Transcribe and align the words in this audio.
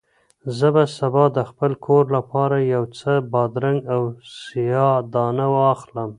زه 0.57 0.67
به 0.75 0.83
سبا 0.97 1.25
د 1.37 1.39
خپل 1.49 1.71
کور 1.85 2.03
لپاره 2.17 2.55
یو 2.73 2.83
څه 2.97 3.11
بادرنګ 3.31 3.79
او 3.93 4.01
سیاه 4.43 4.95
دانه 5.13 5.47
واخلم. 5.55 6.09